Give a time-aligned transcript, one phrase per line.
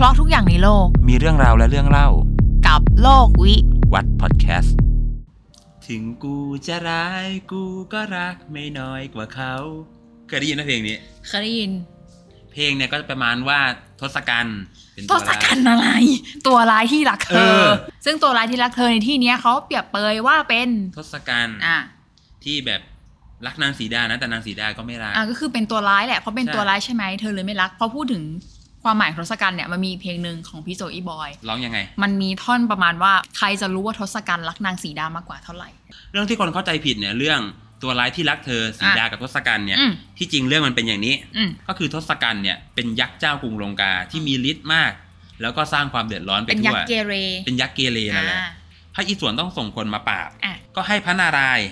[0.00, 2.08] เพราะทุกอย่างในโลก มีเรื่องราวและเรื่องเล่า
[2.66, 3.54] กับโลกวิ
[3.92, 4.76] วัดพอดแคสต์
[5.88, 6.36] ถึงกู
[6.66, 9.54] จะร้ายกูก็รักไม่น้อยกว่าเขา
[10.28, 10.96] เคยได้ยินไหมเพลงนี้
[11.28, 11.70] เคยได้ยิน
[12.52, 13.58] เพลงเนี่ยก็จะประมาณว่า
[14.00, 14.58] ทศกัณฐ์
[14.94, 15.86] เป็นทตัวศร้ายกัณฐ์อะไร
[16.46, 17.70] ตัวร้ายที่รักเธเอออ
[18.04, 20.68] ซึ่งตัวร้ายที่รักเธอในที่เนี้ยเขาเปรียบเปรยว่าเป็น
[20.98, 21.78] ทศกัณฐ์อะ
[22.44, 22.80] ที่แบบ
[23.46, 28.24] รักนางสีดานะแต่นางสีดาก็ไม่รักอะก็คือเป็นตัวร้ายแหละเพราะเป็นใช่ตัวร้ายใช่ไหมเธอเลยไม่รักพอพูดถึง
[28.82, 35.68] ความหมายของทศกัณฐ์เนี่ยมันมีเพลงหนึ่งของพี่โจอีบอยร้องยังไง มันมีท่อนประมาณว่าใครจะรู้ว่าทศกัณฐ์รักนางสีดามากกว่าเท่าไหร่
[36.12, 37.40] เรื่องที่คนเข้าใจผิดเนี่ยเรื่อง
[37.82, 44.92] ตัวร้ายที่รักเธอสีดากับทศกัณฐ์เนี่ยอืมที่จริงเรื่องมันเป็นอย่างนี้อืมก็คือทศกัณฐ์เนี่ยเป็นยักษ์เจ้ากรุงลงกาที่มีฤทธิ์มาก
[45.42, 47.12] แล้วก็สร้างความเดือดร้อนไปเป็นยัทั่กวษ์เกเร
[47.46, 48.48] เป็นยักษ์เกเรนั่นแหละอ่า
[48.94, 51.68] พระอิศวรต้องส่งคนมาปราบอะก็ให้พระนารายณ์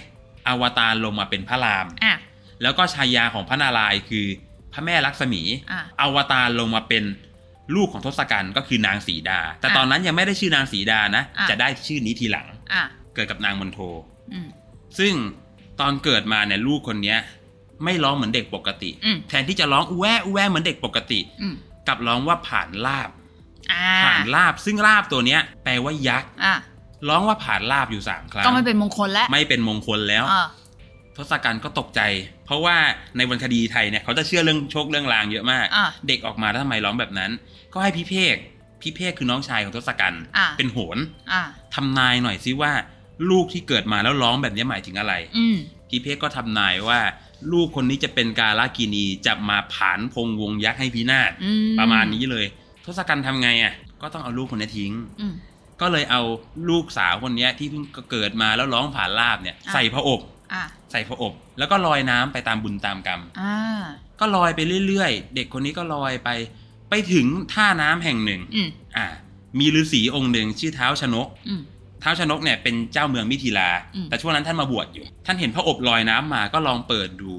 [0.49, 2.15] อวตารลงมาเป็นพระรามอะ
[2.63, 4.27] แล้วก็ชายาของพระนารายณ์คือ
[4.77, 7.05] พระแม่ลักษมีอะอวตารลงมาเป็น
[7.77, 13.79] ลูกของทศกัณฐ์ก็คือนางสีดา แต่อะตอนนั้นยังไม่ได้ชื่อนางสีดานะอะจะได้ชื่อนี้ทีหลังอะเกิดกับนางมณโท
[14.33, 14.49] อืม
[14.99, 15.15] ซึ่ง
[15.81, 17.19] ตอนเกิดมาเนี่ยลูกคนเนี้ย
[17.85, 21.55] ไม่ร้องเหมือนเด็กปกติอืมแทนที่จะร้องอูแวอูแวเหมือนเด็กปกติอืม
[21.89, 23.11] กลับร้องว่าผ่านลาบ
[23.73, 26.55] อ่าผ่านลาบซึ่งลาบตัวเนี้ย แปลว่ายักษ์อะ
[27.09, 30.47] ร้องว่าผ่านลาบอยู่สามครั้งก็ไม่เป็นมงคลแล้วไม่เป็นมงคลแล้วอะ
[31.17, 32.01] ทศกัณฐ์ก็ตกใจ
[32.47, 32.77] เพราะว่า
[33.17, 37.31] ในวรรณคดีไทยเนี่ยเขาจะเชื่อเรื่องโชคเรื่องลางเยอะมากอะเด็กออกมาแล้วทำไมร้องแบบนั้น
[37.73, 38.37] ก็ให้พี่เพก
[38.83, 40.99] พี่เพกคือน้องชายของทศกัณฐ์อะเป็นโหน
[41.33, 41.43] อะ
[41.75, 42.73] ทำนายหน่อยซิว่า
[43.31, 45.57] ลูกที่เกิดมาแล้วร้องแบบนี้หมายถึงอะไรอืม
[45.89, 47.01] พี่เพกก็ทำนายว่า
[47.53, 52.47] ลูกคนนี้จะเป็นกาลากินีจะมาผานพงวงยักษ์ให้พินาศอืมประมาณนี้เลย
[52.85, 53.73] ทศกัณฐ์ทำไงอะ
[54.03, 55.35] ก็ต้องเอาลูกคนนี้ทิ้งอืม
[55.81, 56.23] ก็เลยเอา
[56.69, 60.21] ลูกสาวคนเนี้ยที่เพิ่งเกิดมาแล้วร้องผ่านลาบเนี่ยอะใส่พระอบ
[60.53, 63.57] อะใส่พระอบแล้วก็ลอยน้ำไปตามบุญตามกรรมอ่า
[64.21, 66.29] ก็ลอยไปเรื่อยๆ เด็กคนนี้ก็ลอยไป
[66.91, 69.07] ไปถึงท่าน้ำแห่งหนึ่งอืมอ่า
[69.59, 71.61] มีฤาษีองค์หนึ่งชื่อเท้าชนกอืม
[72.01, 77.33] เท้าชนกเนี่ยเป็นเจ้าเมืองมิถิลาอืมแต่ช่วงนั้นท่านมาบวชอยู่ ท่านเห็นพระอบลอยน้ำมาก็ลองเปิดดู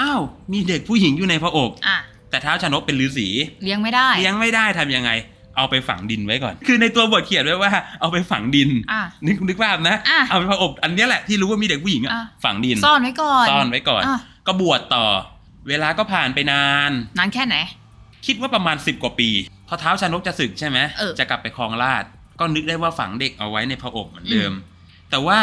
[0.00, 0.22] อ้าว
[0.52, 1.98] มีเด็กผู้หญิงอยู่ในพระอบอะ
[2.30, 3.28] แต่เท้าชนกเป็นฤาษี
[3.64, 5.10] เลี้ยงไม่ได้ เลี้ยงไม่ได้ทำยังไง
[5.56, 15.04] เอาไปฝังดินไว้ก่อน คือในตัวบทเขียนไว้ว่า เอาไปฝังดินอะนึกนึกภาพนะอะเอาไปพระอบ อันเนี้ยแหละที่รู้ว่ามีเด็กผู้หญิงอะอะฝังดิน ซ่อนไว้ก่อน ซ่อนไว้ก่อนอะก็บวชต่อ
[15.68, 17.56] เวลาก็ผ่านไปนาน นานแค่ไหน
[18.26, 19.28] คิดว่าประมาณสิบกว่าปี
[19.68, 22.04] พอเท้าชานกจะศึกใช่ไหมเออจะกลับไปคลองราช
[22.38, 24.52] ก็นึกได้ว่าฝังเด็กเอาไว้ในพระอบเหมือนเดิม
[25.10, 25.38] แต่ว่า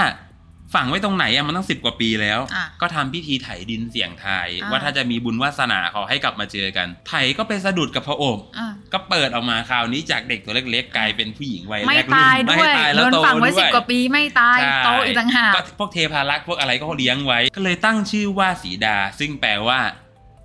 [0.73, 19.79] ฝังไว้ตรงไหนอะมันต้องสิบกว่าปีแล้วอะก็ทำพิธีไถดินเสี่ยงทายอ่าว่าถ้าจะมีบุญวาสนาขอให้กลับมาเจอกัน ไถก็ไปสะดุดกับพระอบอะก็เปิดออกมาคราวนี้จากเด็กตัวเล็กๆกลายเป็นผู้หญิงวัยไม่แรกรุ่นตายด้วยไม่ตายแล้วโดนโตฝังไว้ด้สิบวยกว่าปีไม่ตายใช่โตอีกต่างหากก็พวกเทพารักษ์พวกอะไรก็เลี้ยงไว้ ก็เลยตั้งชื่อว่าสีดา ซึ่งแปลว่า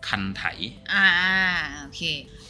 [0.08, 0.42] คันไถ
[0.94, 1.08] อ่า
[1.80, 2.02] โอเค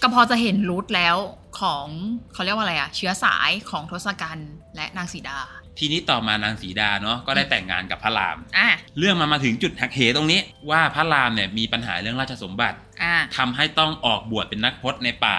[0.02, 1.16] ก็พอจะเห็นรูทแล้ว
[1.60, 1.86] ของ
[2.32, 5.38] เขาเรียกว่าอะไรอะเชื้อสายของทศกัณฐ์และนางสีดา
[5.78, 8.68] ทีนี้ต่อมานางสีดาเนาะก็ได้แต่งงานกับพระรามอะ
[8.98, 10.40] เรื่องมันมาถึงจุดหักเหตรงนี้
[10.70, 15.36] ว่าพระรามเนี่ยมีปัญหาเรื่องราชสมบัติอะทำให้ต้องออกบวชเป็นนักพจน์ในป่า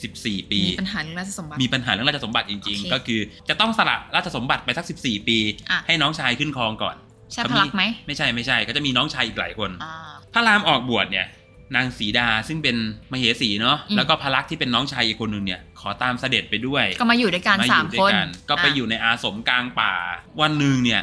[0.00, 5.38] 14 ปี มีปัญหาเรื่องราชสมบัติมีปัญหาเรื่องราชสมบัติจริงโอเคๆก็คือจะต้องสละราชสมบัติไปสัก 14 ปี
[5.70, 6.96] อะให้น้องชายขึ้นครองก่อน
[7.32, 9.94] ใช่พลักษณ์ไหมไม่ใช่ไม่ใช่ ก็จะมีน้องชายอีกหลายคนอ่า
[10.34, 11.26] พระรามออกบวชเนี่ย
[11.74, 12.76] นางสีดาซึ่งเป็น
[13.12, 19.94] มเหสีเนาะอืมแล้วก็พระลักษณ์ที่เป็นน้องชายอีกคนหนึ่งเนี่ย ขอตามเสด็จไปด้วย ก็มาอยู่ด้วยกันมาอสามยู่ด้ควยนก็ไปอยู่ในอาสมกลางป่า
[20.40, 21.02] วันหนึ่งเนี่ย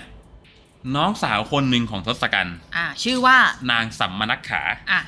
[0.95, 3.37] น้องสาวคนหนึ่งของทศกัณฐ์อ่า ชื่อว่า
[3.71, 5.01] นางสัมมนักขาอะ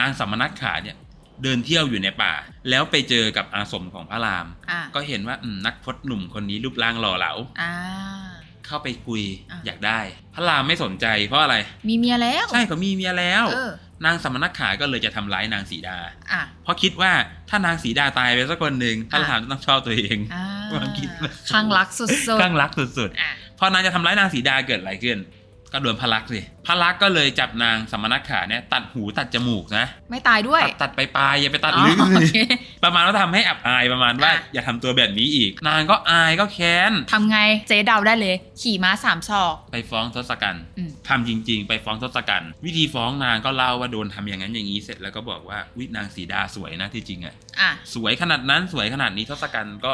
[0.00, 0.96] นางสัมมนักขาเนี่ย
[1.42, 2.32] เดินเที่ยวอยู่ในป่า
[2.70, 7.72] แล้วไปเจอกับอาสมของพระรามอะก็เห็นว่าอืมนักพจน์หนุ่มคนนี้รูปร่างหล่อเหลาอ่า
[8.66, 10.00] เข้าไปคุยอะอยากได้
[10.34, 11.56] พระรามไม่สนใจเพราะอะไร
[11.88, 13.70] มีเมียแล้ว ใช่เขามีเมียแล้วเออ
[14.04, 15.98] นางสัมมนักขาก็เลยจะทำร้ายนางสีดา
[16.32, 17.12] อะเพราะคิดว่า
[17.48, 21.08] ถ้านางสีดาตายไปสักคนหนึ่งพระอะรามจะต้องชอบตัวเองอ่าความคิด
[21.50, 25.18] คลั่งรักสุดๆคลั่งรักสุดอะๆพอนางจะทำร้ายนางสีดาเกิดอะไรขึ้น
[25.72, 32.38] ก็โดนพระลักษณ์สิพระลักษณ์ก็เลยจับนางสมณขาเนี่ยตัดหูตัดจมูกนะ ไม่ตายด้วย ตัดตัดไปปลายอย่าไปตัดอ๋อลึกโอสิเค
[32.84, 37.38] ประมาณว่าทำให้อับอายประมาณว่าอะอย่าทำตัวแบบนี้อีก นางก็อายก็แค้นทำไง
[37.68, 49.92] เจ๊เดาได้เลย ขี่ม้าสามศอก ไปฟ้องทศกัณฐ์อืมทำจริง ๆ ไปฟ้องทศกัณฐ์วิธีฟ้องนางก็เล่าว่าโดนทำอย่างนั้นอย่างนี้เสร็จแล้วก็บอกว่าวินางสีดาสวยนะที่จริงอะอะสวยขนาดนั้นสวยขนาดนี้ทศกัณฐ์ก็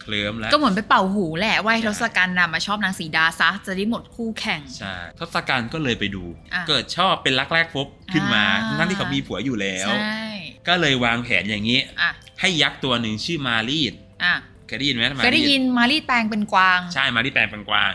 [0.00, 6.24] เคลิ้มแล้วก็เหมือนไปเป่าหูแหละว่าให้ใช่ทศกัณฐ์น่ะมาชอบนางสีดาซะจะได้หมดคู่แข่งใช่ทศกัณฐ์ก็เลยไปดู
[6.54, 10.22] อะเกิดชอบเป็นรักแรกพบขึ้นมาอ่าทั้งที่เขามีผัวอยู่แล้วใช่
[10.68, 12.10] ก็เลยวางแผนอย่างนี้อะ
[12.40, 13.94] ให้ยักษ์ตัวหนึ่งชื่อมารีด
[14.24, 14.34] อะ
[14.66, 17.90] เคยได้ยินไหมเคยได้ยินมารีดแปลงเป็นกวาง ใช่มารีดแปลงเป็นกวาง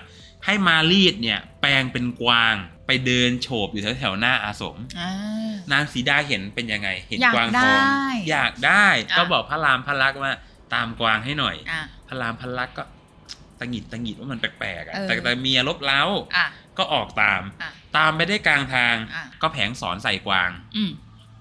[0.45, 2.55] ให้มารีดเนี่ยแปลงเป็นกวาง
[2.87, 5.11] ไปเดินโฉบอยู่แถวๆหน้าอาสมอ่า
[5.71, 10.33] นางสีดาเห็นเป็นยังไง เห็นอยากกวางทองได้อยากได้อะก็บอกพระรามพระลักษณ์ว่า
[10.75, 12.83] ตามกวางให้หน่อยอะพระรามพระลักษณ์ก็
[13.59, 16.01] ตังหงิดตังหงิดว่ามันแปลกๆอะเออแต่แต่เมียลบเล้า
[16.37, 20.91] อะก็ออกตามอะตามไปได้กลางทางอะก็แผงสอนใส่กวางอืม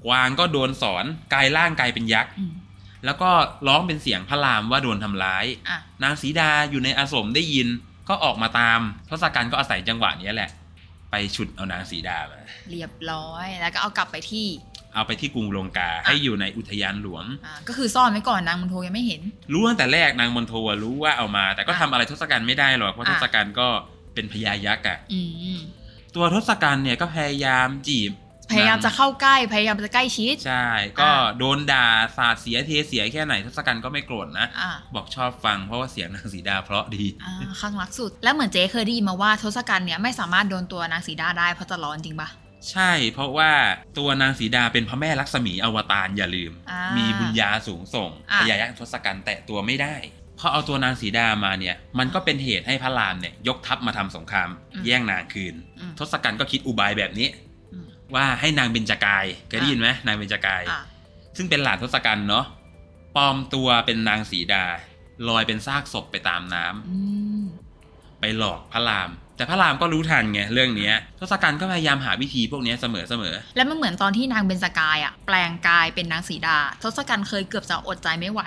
[0.06, 1.04] กวางก็โดนสอน
[1.34, 2.52] กลายร่างกลายเป็นยักษ์อืม
[3.04, 3.30] แล้วก็
[3.68, 7.68] ร้องเป็นเสียงพระรามว่าโดนทำร้ายอะนางสีดาอยู่ในอาสมได้ยิน
[8.08, 10.50] ก็ออกมาตามทศกัณฐ์ก็อาศัยจังหวะเนี้ยแหละ
[11.10, 12.38] ไปฉุดเอานางสีดามา
[12.70, 14.46] เรียบร้อยแล้วก็เอากลับไปที่
[14.94, 20.54] เอาไปที่กรุงลงกาให้อยู่ในอุทยานหลวงอะก็คือซ่อนไว้ก่อนนางมณโทยังไม่เห็น รู้ตั้งแต่แรกนางมณโท
[20.84, 23.68] รู้ว่าเอามา แต่ก็ทำอะไรทศกัณฐ์ไม่ได้หรอกเพราะอะทศกัณฐ์ก็
[24.14, 25.20] เป็นพญายักษ์อะอื
[25.56, 25.58] ม
[26.14, 28.12] ตัวทศกัณฐ์เนี่ยก็พยายามจีบ
[28.52, 30.68] พยายามจะเข้าใกล้พยายามจะใกล้ชิด ใช่
[31.00, 31.86] ก็อะโดนด่า
[32.16, 42.28] สาดเสียเทเสียแค่ไหนทศกัณฐ์ก็ไม่โกรธนะอะบอกชอบฟังเพราะว่าเสียงนางสีดาเพราะดีอ่าข้างรักสุด แล้วเหมือนเจ๊เคยได้ยินมาว่าทศกัณฐ์เนี่ยไม่สามารถโดนตัวนางสีดาได้เพราะจะร้อนจริงปะ
[42.70, 43.52] ใช่เพราะว่า
[43.98, 49.94] ตัวนางสีดาเป็นพระแม่ลักษมีอวตารอย่าลืมอ่ามีมีบุญญาสูงส่งอะพญายักษ์ทศกัณฐ์แตะตัวไม่ได้
[50.38, 54.48] พอเอาตัวนางสีดามาเนี่ย มันก็เป็นเหตุให้พระรามเนี่ยยกทัพมาทำสงคราม
[54.86, 57.28] แย่งนางคืนอืมทศกัณฐ์ก็คิดอุบายแบบนี้
[57.72, 60.80] อืมว่าให้นางเบญจกายเคยได้ยินไหมนางเบญจกายอะ
[61.36, 62.44] ซึ่งเป็นหลานทศกัณฐ์เนาะ
[63.16, 64.64] ปลอมตัวเป็นนางสีดา
[65.28, 66.98] ลอยเป็นซากศพไปตามน้ำอื
[67.42, 67.44] ม
[68.20, 78.42] ไปหลอกพระราม แต่พระรามก็รู้ทันไงเรื่องเนี้ยทศกัณฐ์ก็พยายามหาวิธีพวกเนี้ยเสมอเสมอ แล้วมันเหมือนตอนที่นางเบญจกายอะแปลงกายเป็นนางสีดาทศกัณฐ์เคยเกือบจะอดใจไม่ไหว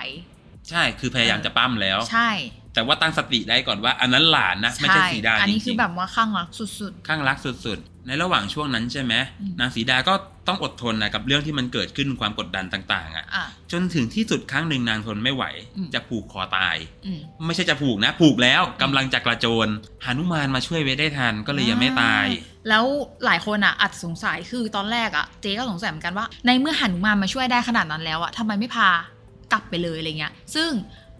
[0.70, 2.30] ใช่คือพยายามจะปั้มแล้ว ใช่
[2.78, 10.14] แต่ว่าตั้งสติได้ก่อนว่าอันนั้นหลานนะไม่ใช่สีดาอันจนี้ริคืองแบบว่าข้างรักสุดๆข้างรักสุดๆ ในระหว่างช่วงนั้นใช่ไหมอืมนางสีดาก็
[10.48, 15.44] ต้องอดทนนะกับเรื่องที่มันเกิดขึ้นความกดดันต่างๆอะ่ะๆอะ จนถึงที่สุดครั้งหนึ่งนางทนไม่ไหว
[15.76, 16.76] อืมจะผูกคอตาย
[17.06, 19.68] อืมไม่ใช่จะผูกนะ ผูกแล้วกำลังจะกระโจน
[20.04, 22.26] หานุมานมาช่วยไว้ได้ทันก็เลยยังไม่ตาย
[22.68, 22.84] แล้ว
[23.24, 28.90] หลายคนอะอาจจะสงสัยคือตอนแรกอะเจ๊ก็สงสัยเหมือนกันว่า ในเมื่อหนุมานมาช่วยได้ขนาดนั้นแล้วอะทำไมไม่พา
[29.52, 30.70] กลับไปเลยอะไรเงี้ย ซึ่ง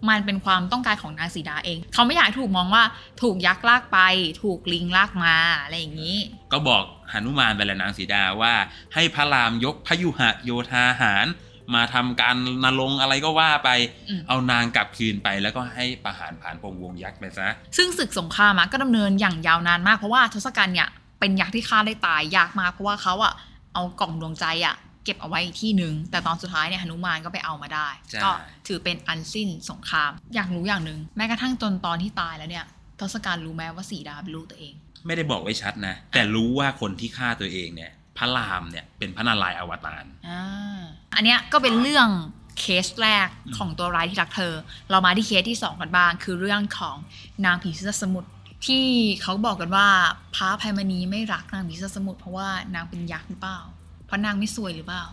[0.09, 2.83] มันเป็นความต้องการของนางสีดาเอง เขาไม่อยากให้ถูกมองว่า
[3.21, 3.99] ถูกยักษ์ลากไป
[4.43, 6.17] ถูกลิงลากมาอะไรอย่างนี้
[6.51, 8.53] ก็บอกหนุมานไปแหละนางสีดาว่า
[8.93, 11.27] ให้พระรามยกพยุหะโยธาหาร
[11.75, 13.69] มาทำการนรงค์อะไรก็ว่าไป
[14.09, 17.47] อืมเอานางกลับคืนไปแล้วก็ให้ประหารผ่านพงวงยักษ์ไปซะ
[17.77, 23.33] ซึ่งศึกสงครามอะก็ดำเนินอย่างยาวนานมากเพราะว่าทศกัณฐ์เนี่ยเป็นยักษ์ที่ฆ่าได้ตายยากมากเพราะว่าเขาอะ
[23.73, 28.29] เอากล่องดวงใจอะเก็บเอาไว้อีกที่หนึ่งแต่ตอนสุดท้ายเนี่ยหนุมานก็ไปเอามาได้ใช่ก็
[28.67, 32.65] ถือเป็นอันสิ้นสงคราม อยากรู้อย่างหนึ่งแม้กระทั่งจนตอนที่ตายแล้วเนี่ย
[32.99, 34.73] ทศกัณฐ์รู้ไหมว่าสีดาเป็นลูกตัวเอง
[35.05, 40.81] ไม่ได้บอกไว้ชัดนะ แต่รู้ว่าคนที่ฆ่าตัวเองเนี่ยพระรามเนี่ยเป็นพระนารายณ์อวตารอ่า
[41.15, 42.09] อันเนี้ยก็เป็นเรื่อง
[42.59, 43.27] เคสแรก
[43.57, 44.53] ของตัวร้ายที่รักเธอ
[44.89, 46.95] เรามาที่เคสที่สองกันบ้าง คือเรื่องของ
[47.45, 48.29] นางผีเสื้อสมุทร
[48.67, 48.85] ที่
[49.21, 49.87] เขาบอกกันว่า
[50.35, 53.59] พระอภัยมณีไม่รักนางผีเสื้อสมุทรเพราะว่านางเป็นยักษ์หรือเปล่า
[54.09, 55.03] เพราะนางไม่สวยหรือเปล่า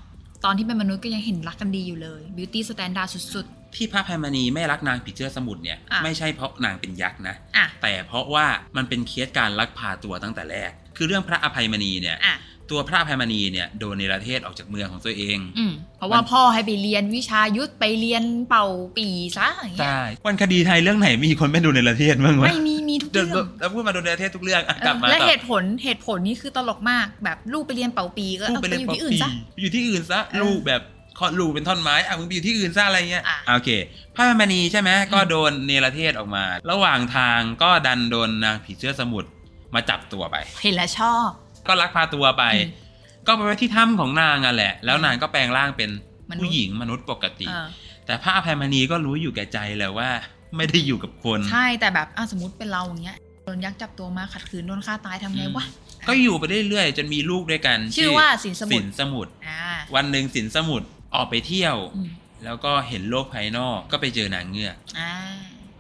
[0.45, 3.47] ตอนที่เป็นมนุษย์ก็ยังเห็นรักกันดีอยู่เลย beauty standard สุด
[3.77, 8.47] ที่พระพายมณีไม่รักนางผีเสื้อสมุทรเนี่ยอะไม่ใช่เพราะนางเป็นยักษ์นะๆอะแต่เพราะว่า
[8.77, 12.37] มันเป็นเคสการลักพาตัวตั้งแต่แรก คือเรื่องพระอภัยมณีเนี่ยอะ
[12.71, 18.67] ตัวพระอภัยมณีเนี่ยโดนเนรเทศออกจากเมืองของตัวเองอืมเพราะว่าพ่อให้ไปเรียนวิชายุทธไปเรียนเป่า
[18.97, 19.09] ปี
[19.39, 29.31] ซะอย่างเงี้ยใช่วันคดีไทยเรื่องไหนมีคนไม่โดนเนรเทศบ้างวะไม่มีมีทุกเดี๋ยวเรื่องแล้วพูดมาโดนเนรเทศทุกเรื่องอะเอกลับอมาและต่อเหตุผลเหตุผลนี่คือตลกมากแบบลูกไปเรียนเป่าปีก็ลูกเอาไปไปเรียนอยู่ปที่อื่นซะ
[29.61, 30.83] อยู่ที่อื่นซะเออลูกแบบ
[31.19, 33.71] คลอดลูกเป็นท่อนไม้อะมึงไปอยู่ที่อื่นซะอะไรเงี้ยอะโอเค
[34.17, 39.31] พระอภัยมณีใช่ไหมก็โดนเนรเทศออกมา ระหว่างทางก็ดันโดนนางผีเสื้อสมุทร
[39.75, 41.29] มาจับตัวไปเห็นแล้วชอบ
[41.69, 42.85] ก็ลักพาตัวไปอืม
[43.27, 45.91] ก็ไปไว้ที่ถ้ำของนางอะแหละ แล้วนางก็แปลงร่างเป็น
[46.31, 47.69] มนุษย์ผู้หญิงมนุษย์ปกติเออ
[48.07, 50.09] แต่พระอภัยมณีก็รู้อยู่แก่ใจแหละว่า
[50.57, 55.65] ไม่ได้อยู่กับคน ใช่แต่แบบอะสมมติเป็นเราอย่างเงี้ยโดนยักษ์จับตัวมาขัดขืนโดนฆ่าตายทำไงวะ
[56.09, 59.61] ก็อยู่ไปเรื่อยๆจนมีลูกด้วยกัน ชื่อว่าสินสมุสิทนรสมุทรอ่า
[59.95, 62.11] วันหนึ่งสินสมุทรออกไปเที่ยวอืม
[62.45, 65.13] แล้วก็เห็นโลกภายนอกก็ไปเจอนางเงือกอ่า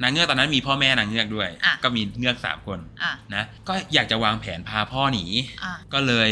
[0.03, 5.25] นางเงือกตอนนั้นมีพ่อแม่นางเงือกด้วย อะก็มีเงือกสามคนอะนะก็อยากจะวางแผนพาพ่อหนี
[5.65, 6.31] อะก็เลย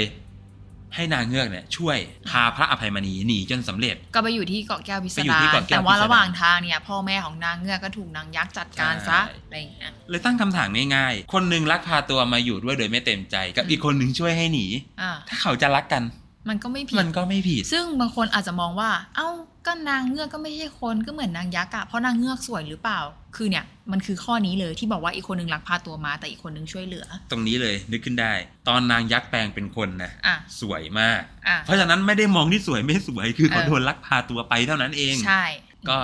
[0.94, 14.66] ให้นางเงือกเนี่ยช่วยพาพระอภัยมณีหนีจนสำเร็จ ก็ไปอยู่ที่เกาะแก้วพิสไปอยู่ดาที่รเกาะแก้วแต่ว่าพิสดารระหว่างทางเนี่ย พ่อแม่ของนางเงือกก็ถูกนางยักษ์จัดการซะใช่ อะไรอย่างเงี้ย เลยตั้งคำถามง่ายๆ คนหนึ่งลักพาตัวมาอยู่ด้วยโดยไม่เต็มใจ กับอืม อีกคนหนึ่งช่วยให้หนี
[15.02, 16.02] อะถ้าเขาจะรักกัน
[16.48, 19.28] มันก็ไม่ผิดมันก็ไม่ผิด ซึ่งบางคนอาจจะมองว่า เอ้า
[19.66, 23.00] ก็นางเงือกก็ไม่ใช่คนก็เหมือนนางยักษ์อะเพราะนางเงือกสวยหรือเปล่า
[23.36, 28.32] คือเนี่ยมันคือข้อนี้เลยที่บอกว่าอีกคนนึงลักพาตัวมาแต่อีกคนนึงช่วยเหลือ ตรงนี้เลยนึกขึ้นได้
[28.68, 35.44] ตอนนางยักษ์แปลงเป็นคนนะอะสวยมากอะเพราะฉะนั้นไม่ได้มองที่สวยไม่สวยคือเขาเออโดนลักพาตัวไปเท่านั้นเองใช่
[35.88, 35.98] ก็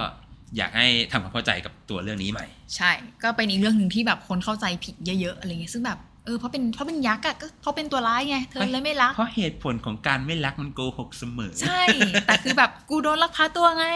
[0.56, 2.90] อยากให้ทำความเข้าใจกับตัวเรื่องนี้ใหม่ ใช่
[3.22, 11.82] ก็เป็นอีกเรื่องหนึ่งที่แบบคนเข้าใจผิดเยอะ ๆ อะไรเงี้ยซึ่งแบบ เออเพราะเป็นเพราะเป็นยักษ์อะก็เพราะเป็นตัวร้ายไงเธอเลยไม่รัก เพราะเหตุผลของการไม่รักมันโกหกเสมอ ใช่
[12.26, 13.86] แต่คือแบบกูโดนลักพาตัวไง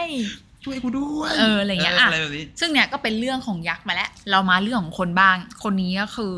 [0.63, 6.35] ช่วยกูด้วยเอออะไรเงี้ยอะอะไรแบบนี้ซึ่งเนี่ยก็เป็นเรื่องของยักษ์มาแล้ว เรามาเรื่องของคนบ้าง คนนี้ก็คือ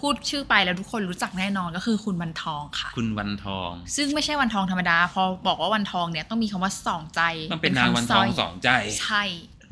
[0.00, 7.20] พูดชื่อไปแล้วทุกคนรู้จักแน่นอนก็คือคุณวันทองค่ะ คุณวันทอง ซึ่งไม่ใช่วันทองธรรมดา พอบอกว่าวันทองเนี่ยต้องมีคำว่าสองใจ
[7.52, 8.68] มันเป็นนางวันทองสองใจ
[9.00, 9.22] ใช่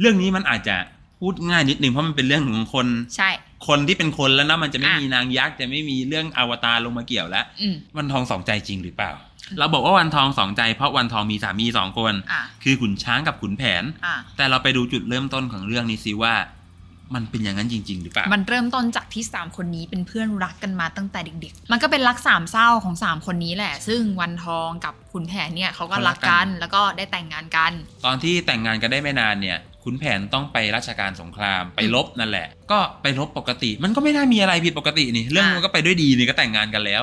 [0.01, 0.77] เรื่องนี้มันอาจจะ
[1.21, 2.87] พูดง่ายนิดนึงเพราะมันเป็นเรื่องของคน
[3.17, 3.31] ใช่
[3.69, 9.13] คนที่เป็นคนแล้วนะมันจะไม่อะมีนางยักษ์จะไม่มีเรื่องอวตารลงมาเกี่ยวแล้วอืมวันทองสองใจจริงหรือเปล่า
[9.59, 16.35] เราบอกว่าวันทองสองใจเพราะวันทองมีสามีสองคนอะคือขุนช้างกับขุนแผนอะแต่เราไปดูจุดเริ่มต้นของเรื่องนี้สิว่า
[17.15, 27.73] มันเป็นอย่างนั้นจริง ๆ หรือเปล่า มันเริ่มต้นจากที่สามคนนี้เป็นเพื่อนรักกันมาตั้งแต่เด็ก ๆ มันก็เป็นรักสามเศร้าของสามคนนี้แหละ ซึ่งวันทองกับขุนแผนเนี่ยเขาก็รักกัน แล้วก็ได้แต่งงานกัน
[28.05, 37.03] ตอนที่แต่งงานกันได้ไม่นานเนี่ย ขุนแผนต้องไปราชการสงครามไปรบนั่นแหละ ก็ไปรบปกติ มันก็ไม่น่ามีอะไรผิดปกตินี่ เรื่องมันก็ไปด้วยดีนี่ก็แต่งงานกันแล้ว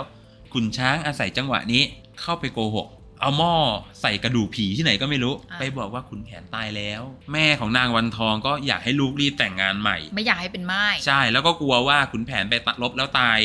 [0.53, 1.81] ขุนช้างอาศัยจังหวะนี้
[2.21, 2.87] เข้าไปโกหก
[3.21, 3.53] เอาหม้อ
[4.01, 7.01] ใส่กระดูกผีที่ไหนก็ไม่รู้อะไปบอกว่าขุนแผนตายแล้ว
[7.33, 13.39] แม่ของนางวันทองก็อยากให้ลูกรีบแต่งงานใหม่ ไม่อยากให้เป็นไม้ใช่แล้วก็กลัวว่าขุนแผนไปรบแล้วตาย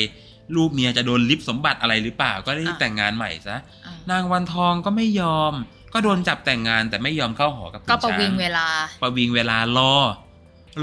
[0.55, 5.53] ลูกเมียจะโดนลิบสมบัติอะไรหรือเปล่าก็ได้รีบแต่งงานใหม่ซะอะนางวันทองก็ไม่ยอม
[5.93, 8.67] ก็โดนจับแต่งงานแต่ไม่ยอมเข้าหอกับขุนก็ช้างประวิงเวลา
[9.01, 9.93] ประวิงเวลารอ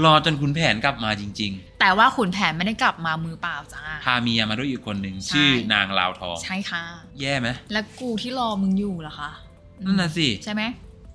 [0.03, 6.83] รอจนขุนแผนกลับมาจริง แต่ว่าขุนแผนไม่ได้กลับมามือเปล่าจ้า ๆ พาเมียมาด้วยอีกคนหนึ่งใช่ ชื่อนางลาวทอง ใช่ค่ะ
[7.19, 9.31] แย่ไหมแล้วกูที่รอมึงอยู่ล่ะคะ
[9.81, 10.63] อืมนั่นน่ะสิ ใช่ไหม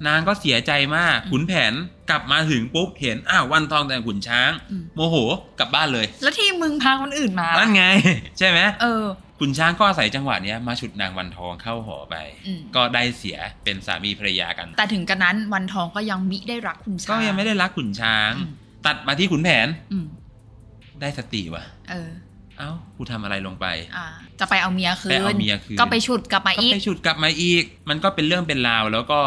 [0.07, 1.73] นางก็เสียใจมาก อืม ขุนแผน
[2.11, 5.17] กลับมาถึงปุ๊บเห็นอ้าววันทองแต่งขุนช้าง อืมโมโห
[5.59, 7.85] กลับบ้านเลย แล้วที่มึงพาคนอื่นมานั่นไง
[8.39, 9.05] ใช่ไหมเออ
[9.45, 18.51] ขุนช้างก็อาศัยจังหวะเนี้ยมาฉุดนางวันทองเข้าหอไปอืมก็ได้เสียเป็นสามีภรรยากัน แต่ถึงกันนั้นวันทองก็ยังมิได้รักคุณช้างก็ยังไม่ได้รักขุนช้างอืม
[18.87, 20.07] ตัดมาที่ขุนแผนอืม
[21.01, 22.11] ได้สติว่ะ เออ
[22.59, 24.07] เอ้ากูทำอะไรลงไปอ่า
[24.41, 29.21] จะไปเอาเมียคืนไปเอาเมียคืนก็ไปฉุดกลับมาก็อีกไปฉุดกลับมาอีก มันก็เป็นเรื่องเป็นราวแล้วก็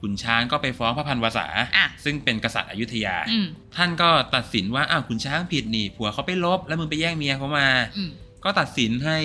[0.00, 1.46] ขุนช้างก็ไปฟ้องพระพันวษา
[1.76, 3.46] อะซึ่งเป็นกษัตริย์อยุธยาอืม
[3.76, 8.10] ท่านก็ตัดสินว่าอ้าวขุนช้างผิดนี่ผัวเขาไปลบแล้วมึงไปแย่งเมียเขามาอืม
[8.44, 9.18] ก็ตัดสินให้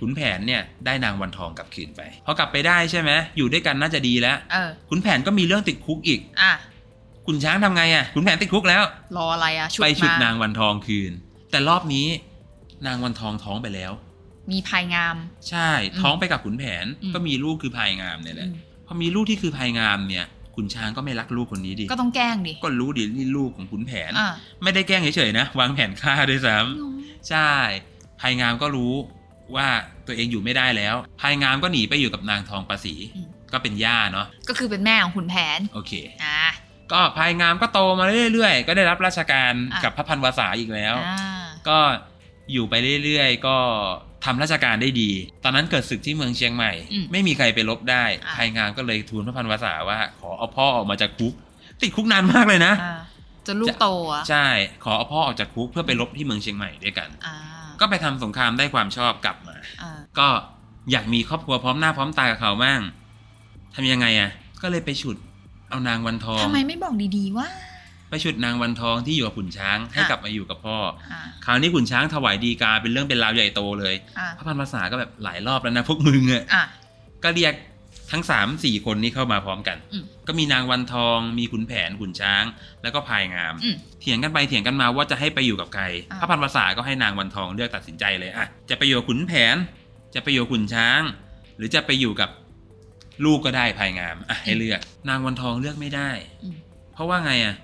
[0.00, 6.52] ขุนแผนเนี่ยได้นางวันทองกลับคืนไปพอกลับไปได้ใช่ไหมอยู่ด้วยกันน่าจะดีแล้วเออขุนแผนก็มีเรื่องติดคุกอีกอะ
[7.26, 8.82] ขุนช้างทำไงอะขุนแผนติดคุกแล้ว
[9.16, 11.12] รออะไรอะฉุดไปฉุดมนางวันทองคืน
[11.50, 12.06] แต่รอบนี้
[12.86, 13.92] นางวันทองท้องไปแล้ว
[14.52, 15.16] มีภายงาม
[15.48, 15.68] ใช่
[16.00, 18.52] ท้องไปกับขุนแผนอืมก็มีลูกคือพายงามเนี่ยแหอืละม
[18.86, 20.26] พอมีลูกที่คือพายงามเนี่ย
[20.56, 24.30] ขุนช้างก็ไม่รักลูกคนนี้ดิ ก็ต้องแกล้งดิ ก็รู้ดินี่ลูกของขุนแผนอะ
[24.62, 27.50] ไม่ได้แกล้งเฉยๆนะ วางแผนฆ่าด้วยซ้ำใช่
[28.20, 28.94] พายงามก็รู้
[29.56, 29.66] ว่า
[30.06, 35.92] ตัวเองอยู่ไม่ได้แล้ว พายงามก็หนีไปอยู่กับนางทองประสีอืมก็เป็นย่าเนาะก็คือเป็นแม่ของขุนแผนโอเค
[36.24, 36.40] อ่า
[36.92, 41.20] ก็พายงามก็โตมาเรื่อยๆ ก็ได้รับราชการอะกับพระพันวษาอีกแล้วอ่า
[41.68, 41.78] ก็
[42.52, 42.74] อยู่ไป
[43.04, 43.56] เรื่อยๆ ก็
[44.24, 45.10] ทำราชการได้ดี
[45.44, 51.34] ตอนนั้นเกิดศึกที่เมืองเชียงใหม่อืมไม่มีใครไปรบได้อะพายงามก็เลยทูลพระพันวษาว่า ขอเอาพ่อออกมาจากคุก
[51.82, 52.98] ติดคุกนานมากเลยนะอ่า
[53.46, 54.46] จนลูกโตอะใช่
[54.84, 57.36] ขอเอาพ่อออกจากคุกเพื่อไปรบที่เมืองเชียงใหม่ด้วยกันอ่า
[57.80, 60.28] ก็ไปทำสงครามได้ความชอบกลับมาอ่าก็
[60.92, 62.80] อยากมีครอบครัวพร้อมหน้าพร้อมตากับเขาบ้าง
[63.74, 64.30] ทำยังไงอะ
[64.62, 65.16] ก็เลยไปฉุด
[65.70, 67.48] เอานางวันทองทำไมไม่บอกดีๆว่า
[68.10, 70.78] ไปฉุดนางวันทองที่อยู่กับขุนช้างให้อะกลับมาอยู่กับพ่อ
[71.12, 76.62] อ่าคราวนี้ขุนช้างถวายดีกาเป็นเรื่องเป็นราวใหญ่โตเลยอ่าพระพันภาษาก็แบบหลายรอบแล้วนะพวกมึงอะอ่า
[77.24, 77.54] ก็เรียก
[78.12, 82.44] ทั้งสามสี่คนนี้เข้ามาพร้อมกันอืมก็มีนางวันทอง มีขุนแผนขุนช้าง
[82.82, 89.56] แล้วก็พายงามอืมเถียงกันไปเถียงกันมาว่าจะให้ไปอยู่กับใครอ่าพระพันภาษาก็ให้นางวันทองเลือกตัดสินใจเลยอะจะไปอยู่กับขุนแผน
[90.14, 91.00] จะไปอยู่กับขุนช้าง
[91.56, 92.30] หรือจะไปอยู่กับ
[93.24, 96.10] ลูกก็ได้พายงามอะให้เลือก นางวันทองเลือกไม่ได้
[96.42, 96.54] อืม
[96.92, 97.54] เพราะว่าไงอะ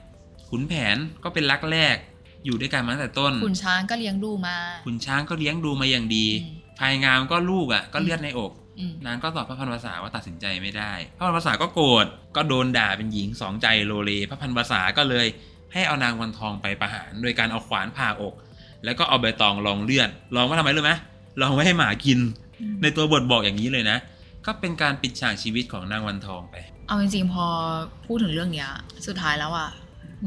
[0.50, 1.96] ขุนแผนก็เป็นรักแรก
[2.44, 8.61] อยู่ด้วยกันมาตั้งแต่ต้น ขุนช้างก็เลี้ยงดูมา ขุนช้างก็เลี้ยงดูมาอย่างดีอืมภายงามก็ลูกอะ ก็เลือดในอกอืม
[9.06, 15.26] นางก็ตอบพระพันวษาว่าตัดสินใจไม่ได้ พระพันวษาก็โกรธก็โดนด่าเป็นหญิงสองใจโลเล พระพันวษาก็เลย
[15.72, 18.34] ให้เอานางวันทองไปประหาร โดยการเอาขวานผ่าอก
[18.84, 20.92] แล้วก็เอาใบตองรองเลือดรองไว่าทำไมรู้ไหม
[21.40, 22.18] รองไว้ให้หมากิน
[22.82, 23.98] ในตัวบทบอกอย่างนี้เลยนะ
[24.46, 26.56] ก็เป็นการปิดฉากชีวิตของนางวันทองไป
[26.88, 27.46] เอาจริงๆพอ
[28.06, 28.68] พูดถึงเรื่องเนี้ย
[29.06, 29.68] สุดท้ายแล้วอะ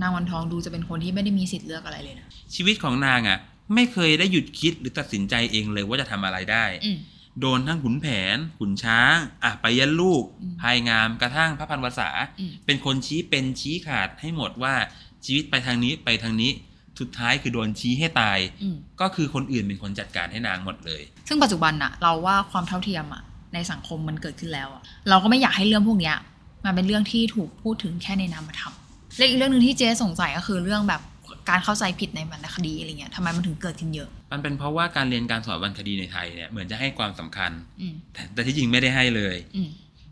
[0.02, 3.38] นางวันทองดูจะเป็นคนที่ไม่ได้มีสิทธิ์เลือกอะไรเลยนะชีวิตของนางอะ
[3.74, 6.98] ไม่เคยได้หยุดคิดหรือตัดสินใจเองเลยว่าจะทำอะไรได้อืม
[7.42, 14.74] โดนทั้งขุนแผน ขุนช้างอะไปยันลูกอืมภายงามกระทั่งพระพันวษาอืมเป็นคนชี้เป็นชี้ขาดให้หมดว่า
[15.26, 16.52] ชีวิตไปทางนี้ไปทางนี้
[17.00, 23.24] สุดท้ายคือโดนชี้ให้ตายอืมก็คือคนอื่นเป็นคนจัดการให้นางหมดเลย ซึ่งปัจจุบันอะเราว่าความเท่าเทียมอะ
[23.54, 26.16] ในสังคมมันเกิดขึ้นแล้วอะเราก็ไม่อยากให้เรื่องพวกเนี้ย
[26.66, 28.74] มันเป็นเรื่องที่ถูกพูดถึงแค่ในนามธรรม
[29.18, 31.02] และอีกเรื่องหนึ่งที่เจ๊สงสัยก็คือเรื่องแบบ
[31.50, 39.70] การเข้าใจผิดในวรรณคดีอะไรเงี้ยทำไมมันถึงเกิดขึ้นเยอะ มันเป็นเพราะว่าการเรียนการสอนวรรณคดีในไทยเนี่ยเหมือนจะให้ความสำคัญอืมแต่แต่ที่จริงไม่ได้ให้เลยอืม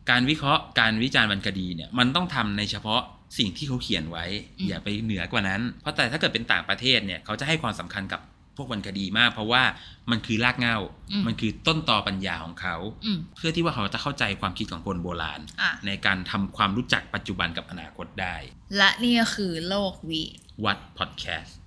[0.09, 3.01] การวิเคราะห์การวิจารณ์วรรณคดีเนี่ยมันต้องทำในเฉพาะ
[3.37, 4.25] สิ่งที่เขาเขียนไว้
[4.59, 8.21] อืมอย่าไปเหนือกว่านั้น เพราะแต่ถ้าเกิดเป็นต่างประเทศเนี่ยเขาจะให้ความสำคัญกับ
[8.57, 9.63] พวกวรรณคดีมาก เพราะว่า
[10.11, 10.77] มันคือรากเหง้า
[11.11, 12.75] อืมมันคือต้นตอปัญญาของเขา
[13.05, 18.35] อืมเพื่อที่ว่าเขาจะเข้าใจความคิดของคนโบราณอะในการทำความรู้จักปัจจุบันกับอนาคตได้
[18.77, 20.23] และนี่ก็คือโลกวี
[20.55, 21.62] What Podcast